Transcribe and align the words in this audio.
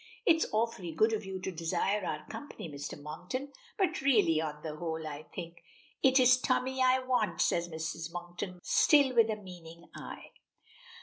"It's 0.25 0.47
awfully 0.51 0.93
good 0.93 1.13
of 1.13 1.25
you 1.25 1.39
to 1.41 1.51
desire 1.51 2.03
our 2.03 2.25
company, 2.27 2.67
Mrs. 2.67 2.99
Monkton, 3.03 3.53
but 3.77 4.01
really 4.01 4.41
on 4.41 4.63
the 4.63 4.77
whole 4.77 5.05
I 5.05 5.21
think" 5.35 5.61
"It 6.01 6.19
is 6.19 6.41
Tommy 6.41 6.81
I 6.81 6.97
want," 6.97 7.39
says 7.39 7.69
Mrs. 7.69 8.11
Monkton 8.11 8.61
still 8.63 9.13
with 9.13 9.29
a 9.29 9.35
meaning 9.35 9.89
eye. 9.93 10.31